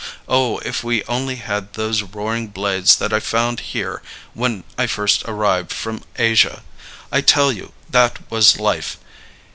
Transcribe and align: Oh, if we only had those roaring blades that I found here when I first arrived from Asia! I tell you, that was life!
Oh, 0.27 0.57
if 0.65 0.83
we 0.83 1.03
only 1.03 1.35
had 1.35 1.73
those 1.73 2.01
roaring 2.01 2.47
blades 2.47 2.95
that 2.95 3.13
I 3.13 3.19
found 3.19 3.59
here 3.59 4.01
when 4.33 4.63
I 4.75 4.87
first 4.87 5.23
arrived 5.27 5.71
from 5.71 6.01
Asia! 6.15 6.63
I 7.11 7.21
tell 7.21 7.51
you, 7.51 7.71
that 7.91 8.17
was 8.31 8.57
life! 8.59 8.97